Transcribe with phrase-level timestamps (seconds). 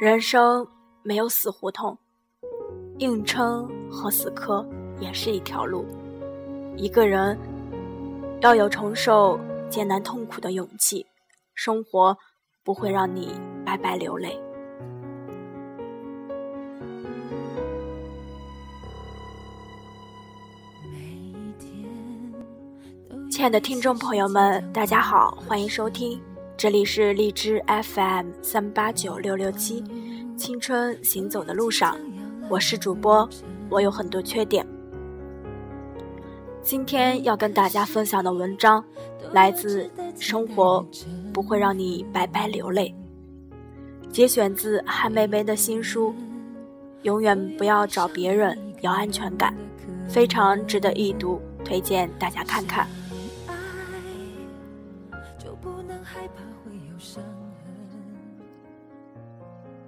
[0.00, 0.66] 人生
[1.02, 1.94] 没有死胡同，
[3.00, 4.66] 硬撑和死磕
[4.98, 5.84] 也是一条路。
[6.74, 7.38] 一个人
[8.40, 11.04] 要有承受艰难痛苦的勇气，
[11.54, 12.16] 生活
[12.64, 14.40] 不会让你白白流泪。
[23.30, 26.18] 亲爱的听众朋友们，大家好，欢迎收听，
[26.60, 29.82] 这里是荔枝 FM 三八九六六七，
[30.36, 31.96] 青春行走的路上，
[32.50, 33.26] 我是主播，
[33.70, 34.66] 我有很多缺点。
[36.60, 38.84] 今天要跟大家分享的文章
[39.32, 39.84] 来自
[40.18, 40.86] 《生活
[41.32, 42.94] 不会让你白白流泪》，
[44.12, 46.10] 节选自韩梅梅的新书
[47.04, 49.56] 《永远不要找别人要安全感》，
[50.12, 52.86] 非常值得一读，推荐大家看看。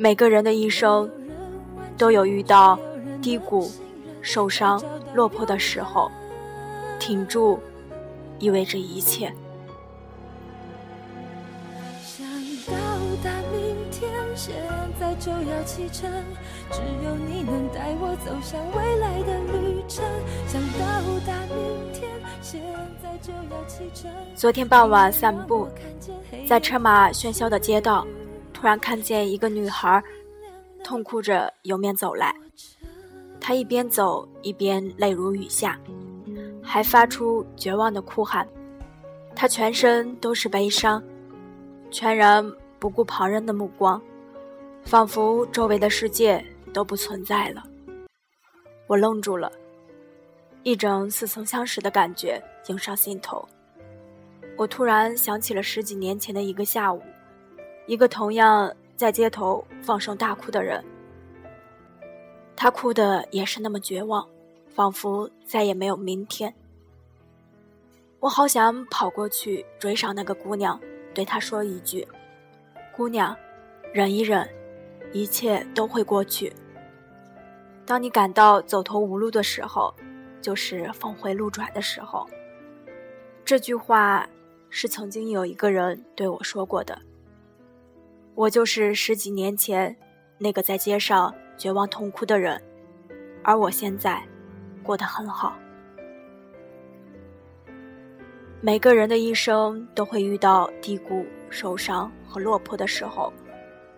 [0.00, 1.10] 每个人的一生
[1.98, 2.80] 都有遇到
[3.20, 3.70] 低谷、
[4.22, 6.10] 受伤、落魄的时候，
[6.98, 7.60] 挺住
[8.38, 9.30] 意味着一切。
[12.02, 12.26] 想
[12.66, 12.72] 到
[13.22, 14.54] 达明天，现
[14.98, 16.10] 在就要启程，
[16.72, 20.02] 只有你能带我走向未来的旅程。
[20.46, 20.88] 想到
[21.26, 22.08] 达明天，
[22.40, 22.58] 现
[23.02, 24.10] 在就要启程。
[24.34, 25.68] 昨天傍晚散步，
[26.48, 28.06] 在车马喧嚣的街道。
[28.60, 30.02] 突然看见一个女孩，
[30.84, 32.34] 痛哭着迎面走来。
[33.40, 35.80] 她一边走一边泪如雨下，
[36.62, 38.46] 还发出绝望的哭喊。
[39.34, 41.02] 她全身都是悲伤，
[41.90, 42.46] 全然
[42.78, 43.98] 不顾旁人的目光，
[44.82, 47.64] 仿佛周围的世界都不存在了。
[48.86, 49.50] 我愣住了，
[50.64, 53.42] 一种似曾相识的感觉涌上心头。
[54.58, 57.00] 我突然想起了十几年前的一个下午。
[57.86, 60.84] 一个同样在街头放声大哭的人，
[62.54, 64.28] 他哭的也是那么绝望，
[64.68, 66.54] 仿佛再也没有明天。
[68.20, 70.78] 我好想跑过去追上那个姑娘，
[71.14, 72.06] 对她说一句
[72.94, 73.34] ：“姑娘，
[73.92, 74.46] 忍一忍，
[75.12, 76.52] 一切都会过去。
[77.86, 79.94] 当你感到走投无路的时候，
[80.42, 82.28] 就是峰回路转的时候。”
[83.42, 84.28] 这句话
[84.68, 86.96] 是曾经有一个人对我说过的。
[88.34, 89.94] 我就是十几年前
[90.38, 92.62] 那个在街上绝望痛哭的人，
[93.42, 94.22] 而我现在
[94.82, 95.54] 过得很好。
[98.62, 103.32] 每个人的一生都会遇到低谷、受伤和落魄的时候。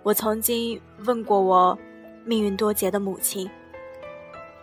[0.04, 1.78] 我曾经问过我
[2.24, 3.48] 命运多劫的母亲，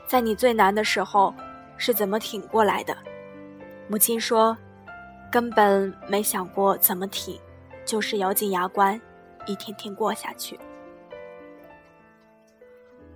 [0.05, 1.33] 在你最难的时候
[1.77, 2.97] 是怎么挺过来的？
[3.87, 4.57] 母亲说，
[5.31, 7.39] 根本没想过怎么挺，
[7.85, 8.99] 就是咬紧牙关。
[9.49, 10.59] 一天天过下去，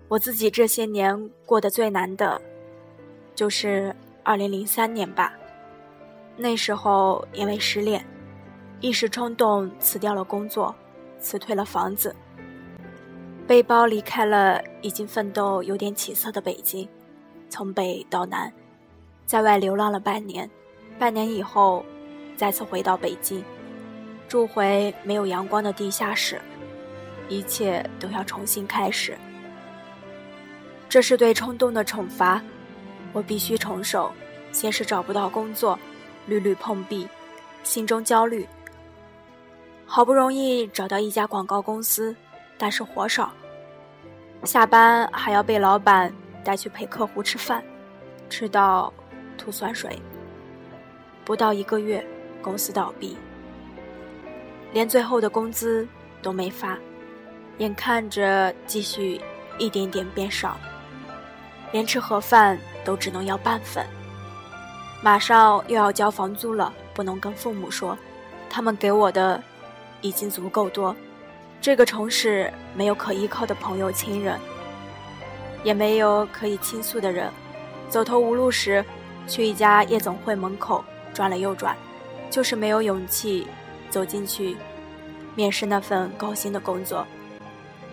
[0.08, 2.42] 我自己这些年过得最难的，
[3.36, 5.32] 就是二零零三年吧。
[6.36, 8.04] 那时候因为失恋，
[8.80, 10.74] 一时冲动辞掉了工作，
[11.20, 12.16] 辞退了房子，
[13.46, 16.90] 背包离开了已经奋斗有点起色的北京，
[17.48, 18.52] 从北到南，
[19.28, 20.50] 在外流浪了半年。
[20.98, 21.86] 半年以后，
[22.36, 23.44] 再次回到北京。
[24.34, 26.42] 住回没有阳光的地下室，
[27.30, 29.16] 一切都要重新开始。
[30.90, 32.42] 这是对冲动的惩罚，
[33.12, 34.12] 我必须承受。
[34.52, 35.78] 先是找不到工作，
[36.26, 37.08] 屡屡碰壁，
[37.62, 38.50] 心中焦虑。
[39.86, 42.16] 好不容易找到一家广告公司，
[42.58, 43.32] 但是活少，
[44.46, 46.12] 下班还要被老板
[46.44, 47.64] 带去陪客户吃饭，
[48.32, 48.92] 吃到
[49.38, 50.02] 吐酸水。
[51.24, 52.04] 不到一个月，
[52.42, 53.16] 公司倒闭。
[54.74, 55.88] 连最后的工资
[56.20, 56.76] 都没发，
[57.60, 59.22] 眼看着积蓄
[59.60, 60.58] 一点点变少，
[61.72, 63.86] 连吃盒饭都只能要半份。
[65.04, 67.96] 马上又要交房租了，不能跟父母说，
[68.50, 69.42] 他们给我的
[70.02, 70.96] 已经足够多。
[71.62, 74.40] 这个城市没有可依靠的朋友亲人，
[75.64, 77.30] 也没有可以倾诉的人。
[77.90, 78.84] 走投无路时，
[79.28, 80.84] 去一家夜总会门口
[81.14, 81.78] 转了又转，
[82.32, 83.46] 就是没有勇气。
[83.90, 84.58] 走进去，
[85.36, 87.06] 面试那份高薪的工作，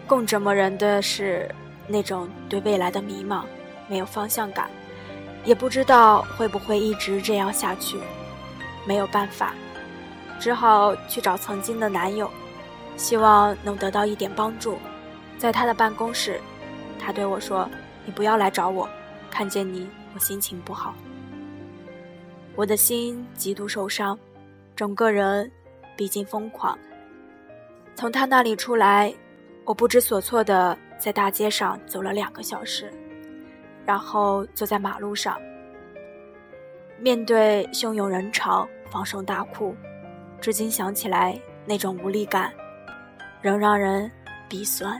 [0.06, 1.48] 更折磨人的是
[1.86, 3.44] 那种对未来的迷茫，
[3.88, 4.70] 没有方向感，
[5.44, 7.98] 也不知道会不会一直这样下去。
[8.86, 9.54] 没有办法，
[10.38, 12.30] 只好去找曾经的男友，
[12.96, 14.78] 希望能得到一点帮助。
[15.38, 16.40] 在他的办公室，
[16.98, 17.68] 他对我说
[18.04, 18.88] ：“你不要来找我，
[19.30, 20.94] 看见你我心情不好。”
[22.56, 24.18] 我的心极度受伤，
[24.76, 25.50] 整个人。
[25.96, 26.78] 毕竟疯狂。
[28.00, 29.14] 从他那里出来，
[29.66, 32.90] 我不知所措的在大街上走了两个小时，
[33.84, 35.38] 然后坐在马路上，
[36.98, 39.76] 面对汹涌人潮放声大哭。
[40.40, 42.50] 至今想起来，那种无力感
[43.42, 44.10] 仍让人
[44.48, 44.98] 鼻酸。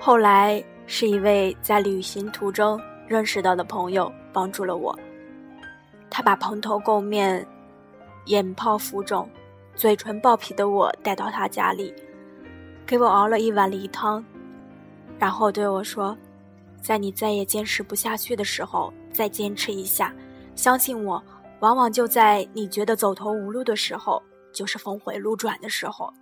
[0.00, 4.98] 后来是一位在旅行途中认识到的朋友帮助了我，
[6.08, 7.46] 他把蓬头垢面、
[8.24, 9.28] 眼泡浮肿、
[9.74, 11.92] 嘴唇爆皮的我带到他家里。
[12.86, 14.22] 给我熬了一碗梨汤，
[15.18, 16.16] 然后对我说
[16.82, 20.14] ：“在你再也坚持不下去的时候，再坚持一下。
[20.54, 21.22] 相信我，
[21.60, 24.22] 往往就在你觉得走投无路的时候，
[24.52, 26.12] 就是峰回路转的时候。”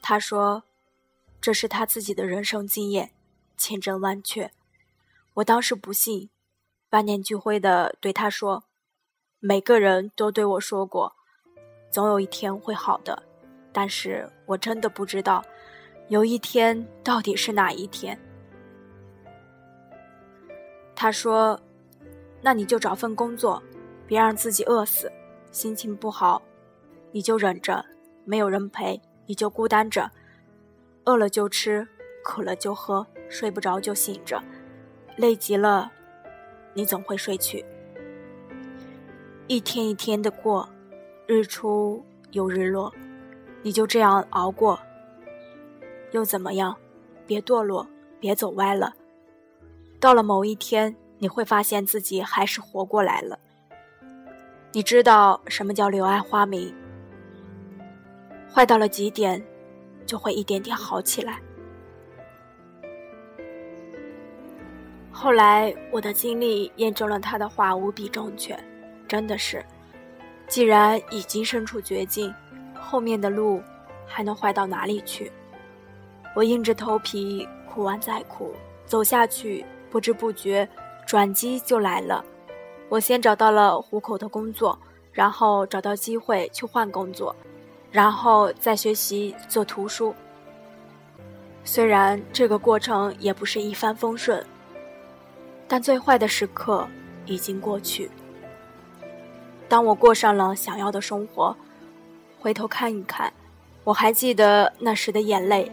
[0.00, 0.62] 他说
[1.40, 3.10] ：“这是他自己的人生经验，
[3.56, 4.50] 千真万确。”
[5.34, 6.30] 我当时不信，
[6.90, 8.64] 万念俱灰的对他说
[9.40, 11.16] ：“每个人都对我说过，
[11.94, 13.22] 总有一天会好的。”
[13.72, 15.44] 但是我真的不知道，
[16.08, 18.18] 有一天到底是哪一天。
[20.96, 21.60] 他说
[22.42, 23.62] ：“那你就找份工作，
[24.08, 25.10] 别让自己饿死。
[25.52, 26.42] 心情不好，
[27.12, 27.84] 你就忍着；
[28.24, 30.10] 没有人陪，你就孤单着。
[31.04, 31.86] 饿了就吃，
[32.24, 34.42] 渴了就喝，睡不着就醒着。
[35.16, 35.92] 累极了，
[36.74, 37.64] 你总会睡去。
[39.46, 40.68] 一天一天的过，
[41.26, 42.92] 日出又日落。”
[43.62, 44.78] 你就这样熬过，
[46.12, 46.76] 又怎么样？
[47.26, 47.88] 别堕落，
[48.20, 48.92] 别走歪了。
[49.98, 53.38] 到了某一天，你会发现自己还是活过来了。
[54.70, 56.74] 你知道什么叫柳暗花明？
[58.52, 59.42] 坏到了极点，
[60.04, 61.40] 就会一点点好起来。
[65.10, 68.54] 后来，我的经历验证了他的话无比正确，
[69.08, 69.64] 真的是，
[70.46, 72.34] 既然已经身处绝境。
[72.86, 73.62] 后面的路
[74.06, 75.32] 还能坏到哪里去？
[76.36, 78.52] 我硬着头皮哭完再哭，
[78.84, 80.68] 走下去，不知不觉
[81.06, 82.22] 转机就来了。
[82.90, 84.78] 我先找到了糊口的工作，
[85.12, 87.34] 然后找到机会去换工作，
[87.90, 90.14] 然后再学习做图书。
[91.64, 94.44] 虽然这个过程也不是一帆风顺，
[95.66, 96.86] 但最坏的时刻
[97.24, 98.10] 已经过去。
[99.74, 101.56] 当我过上了想要的生活。
[102.38, 103.32] 回头看一看，
[103.82, 105.68] 我还记得那时的眼泪，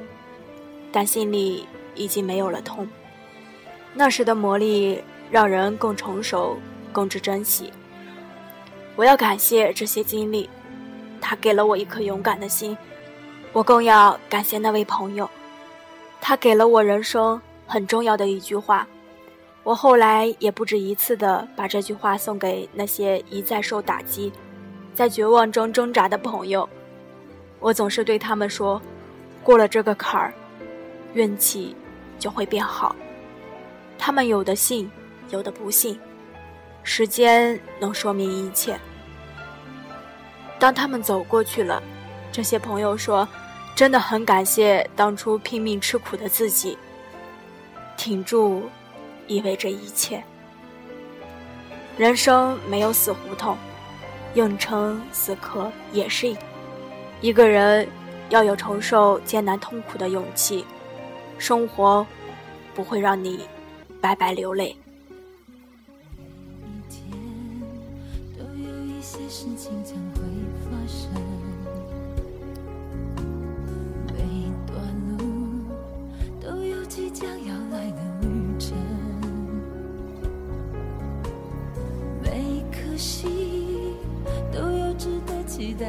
[0.92, 2.88] 但心里已经没有了痛。
[3.94, 5.00] 那时的磨砺
[5.30, 6.57] 让人更成熟，
[6.92, 7.71] 更知珍惜。
[8.95, 10.50] 我要感谢这些经历，
[11.21, 12.75] 它给了我一颗勇敢的心。
[13.54, 15.30] 我更要感谢那位朋友，
[16.19, 18.88] 他给了我人生很重要的一句话。
[19.63, 24.31] 我后来也不止一次的把这句话送给那些一再受打击。
[24.93, 26.67] 在绝望中挣扎的朋友，
[27.59, 28.81] 我总是对他们说
[29.43, 30.33] ：“过了这个坎儿，
[31.13, 31.75] 运气
[32.19, 32.95] 就会变好。”
[33.97, 34.89] 他们有的信，
[35.29, 35.97] 有的不信，
[36.83, 38.77] 时间能说明一切。
[40.59, 41.81] 当他们走过去了，
[42.31, 43.27] 这些朋友说
[43.75, 46.77] ：“真的很感谢当初拼命吃苦的自己。”
[47.95, 48.63] 挺住，
[49.31, 50.22] 意味着一切。
[51.98, 53.56] 人生没有死胡同。
[54.36, 56.33] 硬撑死磕也是
[57.19, 57.85] 一个人
[58.30, 60.64] 要有承受艰难痛苦的勇气，
[61.38, 62.07] 生活
[62.73, 63.42] 不会让你
[64.00, 64.73] 白白流泪。
[74.07, 74.14] 每
[74.66, 74.78] 段
[75.18, 75.66] 路
[76.40, 77.54] 都有即将要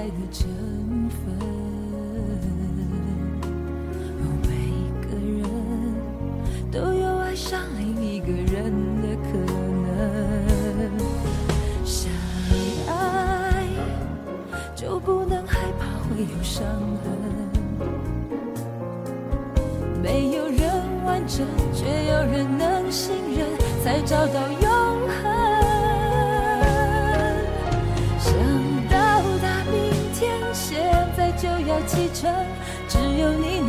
[0.03, 0.51] 爱的成
[1.11, 1.23] 分。
[4.43, 4.51] 每
[5.01, 5.47] 个人
[6.73, 9.39] 都有爱上另一个人的可
[9.87, 9.87] 能。
[11.85, 12.11] 相
[12.89, 13.65] 爱
[14.75, 16.67] 就不能害怕会有伤
[17.05, 17.07] 痕。
[20.03, 20.69] 没有人
[21.05, 23.47] 完整，却有人能信任，
[23.85, 24.51] 才找到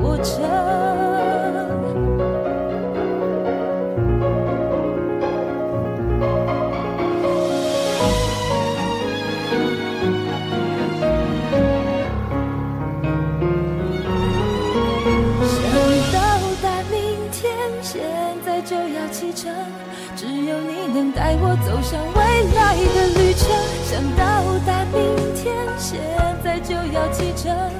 [0.00, 0.16] 过。
[0.18, 0.40] 程。
[15.42, 15.58] 想
[16.12, 16.18] 到
[16.62, 16.96] 达明
[17.32, 17.50] 天，
[17.82, 18.00] 现
[18.44, 19.52] 在就要启程。
[20.16, 22.18] 只有你能带我走向未
[22.54, 23.48] 来的旅程。
[23.84, 24.20] 想到
[24.66, 25.00] 达明
[25.34, 25.98] 天，现
[26.44, 27.79] 在就要启程。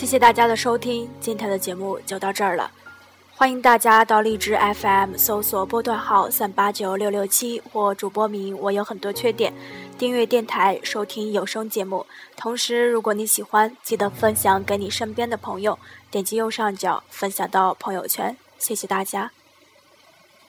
[0.00, 2.70] 谢谢大家的收听，今天的节目就到这儿了。
[3.36, 9.52] 欢迎大家到荔枝 FM 搜索波段号三八九六六七或主播名我有很多缺点，
[9.98, 12.06] 订阅电台收听有声节目。
[12.34, 15.78] 同时，如果你喜欢，记得分享给你身边的朋友，
[16.10, 18.34] 点击右上角分享到朋友圈。
[18.58, 19.30] 谢谢大家。